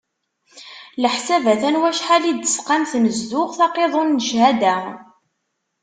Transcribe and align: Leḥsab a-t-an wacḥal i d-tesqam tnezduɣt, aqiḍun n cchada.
Leḥsab 1.01 1.45
a-t-an 1.53 1.79
wacḥal 1.81 2.23
i 2.31 2.33
d-tesqam 2.33 2.83
tnezduɣt, 2.91 3.57
aqiḍun 3.65 4.09
n 4.17 4.21
cchada. 4.25 4.77